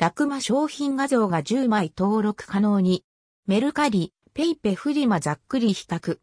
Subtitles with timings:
[0.00, 3.04] ラクマ商品画像が10枚登録可能に。
[3.46, 6.18] メルカリ、ペイペフリマざっくり比較。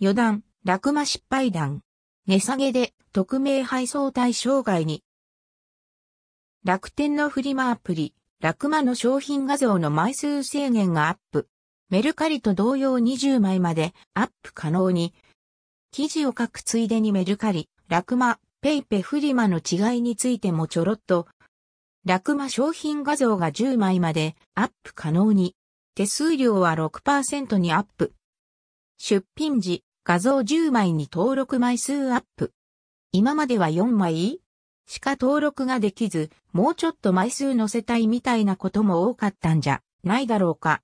[0.00, 1.82] 余談、ラクマ失敗談。
[2.26, 5.04] 値下げで匿名配送対象外に。
[6.64, 11.46] 楽天のフリマアプリ、ラクマの商品画像の枚数制限がアップ。
[11.88, 15.14] メルカリと同様20枚までアップ可能に。
[15.92, 21.28] 記事を書くついでにメルカリ、ラクマ、ペイペフリマの違いについてもちょろっと。
[22.06, 25.54] ラクマ商品画像が10枚までアップ可能に。
[25.94, 28.14] 手数料は6%にアップ。
[28.96, 32.52] 出品時、画像10枚に登録枚数アップ。
[33.12, 34.40] 今までは4枚
[34.86, 40.80] しか登録ができず、もうちょっと枚数載せたいみたいなことも多かったんじゃないだろうか。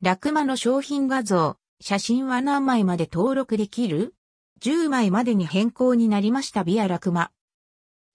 [0.00, 4.14] ラクマの商品画像、写真は何枚まで登録できる
[4.62, 7.30] ?10 枚までに変更になりましたビアラクマ。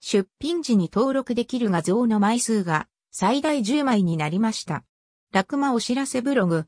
[0.00, 4.84] 出品時に登録できる画像の枚数が最大10枚になりました。
[5.32, 6.66] ラクマお知らせブログ。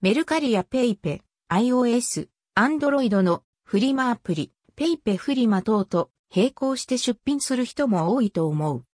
[0.00, 8.84] メルカリやペイペ、iOS、Android のフリマアプリ、ペイペフリマ等と並行して出品する人も多いと思う。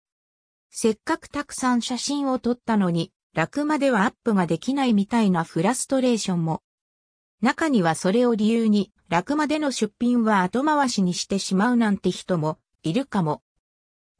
[0.70, 6.62] せっかくたくさん写真を撮ったのに楽まではアップができないみたいなフラストレーションも。
[7.40, 13.42] 中にはそれを理由に、楽までの出品は後回しにしてしまうなんて人もいるかも。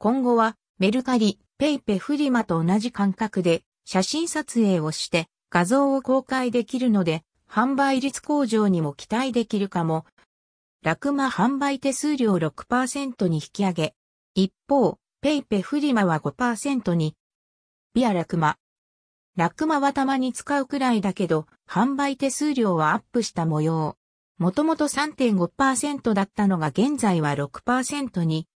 [0.03, 10.05] 今後はメルカリ、ペイペフリマと同じ感覚で写真撮影をして画像を公開できるので、販売率向上にも期待できるかも。
[10.83, 13.95] 楽マ販売手数料6%に引き上げ。
[14.35, 17.15] 一方、ペイペフリマは5%に。
[17.93, 18.57] ビアラクマ、
[19.37, 23.95] ラクマはたまに使うくらいだけど、販売手数料はアップした模様。
[24.37, 28.49] もともと3.5%だったのが現在は6%に。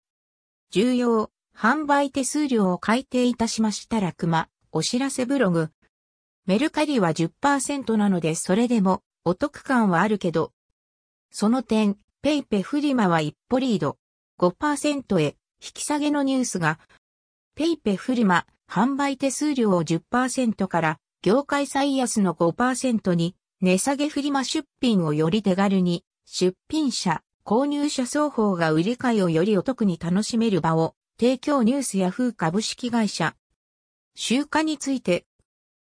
[0.69, 5.72] 重要、販売手数料を改定いたしましたラクマ、お知らせブログ。
[6.45, 10.52] メルカリは10%なのでそれでもお得感はあるけど。
[11.31, 13.98] その点、ペイペフリマは一歩リード。
[14.37, 16.77] 5%へ引き下げのニュースが、
[17.55, 33.36] ペイペフリマ販売手数料を10%から業界最安の5%に値下げフリマ出品をより手軽に出品者、購入者双方が売り買いをよりお得に楽しめる場を提供ニュースヤフー株式会社。
[34.14, 35.26] 集荷について、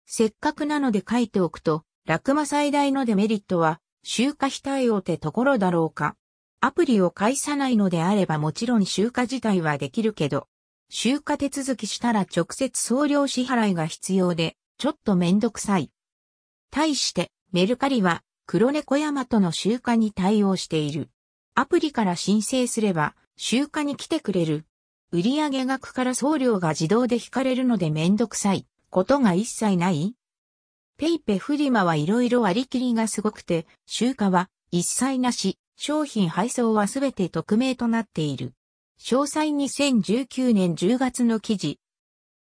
[0.05, 6.17] せっかくなので書いておくと、楽マ最大のデメリットは、集荷非対応ってところだろうか。
[6.61, 10.49] アプリを介さないのであればもちろん集荷自体はできるけど、
[10.91, 15.93] 集荷手続きしたら直接送料支払いが必要で、ちょっとめんどくさい。
[16.73, 21.11] 対して、メルカリは、黒猫ヤマトの集荷に対応している。
[21.55, 24.67] アプリから申請すれば、集荷に来てくれる。
[25.15, 28.67] 売上額から送料が自動で引かれるのでめんどくさい。
[28.89, 30.15] ことが一切ない
[30.97, 38.55] ペイペフリマはいろいろ割り切りがすごくて、集荷は一切なし、商品配送はすべて匿名となっている。
[38.99, 41.79] 詳細2019年10月の記事。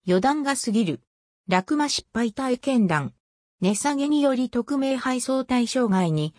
[0.05, 1.01] 余談が過ぎる。
[1.47, 3.15] 落馬失敗体験談。
[3.61, 6.35] 値下げにより匿名配送対象外に。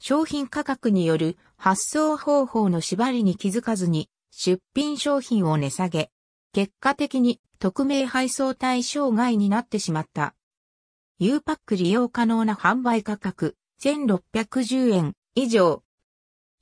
[0.00, 4.08] 商品価格による発送方法の縛りに気づかずに
[4.38, 6.10] 出品商品を値下げ。
[6.52, 10.34] 結果的に匿名配送対象外になってしまった。
[11.18, 15.82] U パック利用可能な販売価格1610円以上。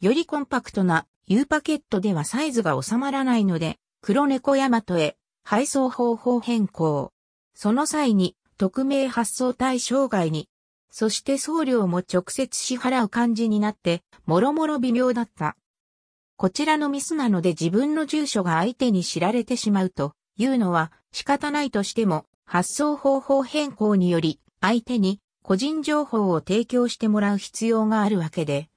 [0.00, 7.12] よりコンパクトな U パケットではサイズが収まらないので、黒猫ヤマトへ配送方法変更。
[7.54, 10.48] その際に、匿名発送対象外に、
[10.90, 15.56] そして送料も直接支払う感じになって、もろもろ微妙だった。
[16.36, 28.68] こちらのミスなので自分の住所が相手に知られてしまうというのは仕方ないとしても、発送方法変更により相手に個人情報を提供してもらう必要があるわけで、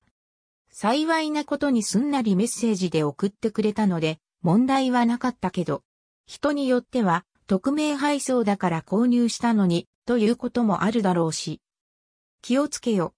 [0.80, 5.82] 幸いなことにすんなりメッセージで送ってくれたので、問題はなかったけど、
[6.28, 11.62] 人によっては、匿名配送だから購入したのに、ということもあるだろうし。
[12.44, 13.14] 気をつけよ。